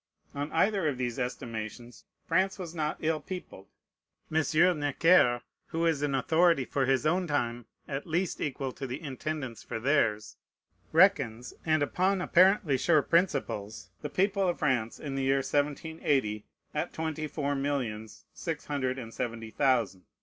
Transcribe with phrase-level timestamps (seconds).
[0.33, 3.67] On either of these estimations, France was not ill peopled.
[4.35, 4.79] M.
[4.79, 9.61] Necker, who is an authority for his own time at least equal to the Intendants
[9.63, 10.37] for theirs,
[10.91, 16.93] reckons, and upon apparently sure principles, the people of France, in the year 1780, at
[16.93, 20.01] twenty four millions six hundred and seventy thousand.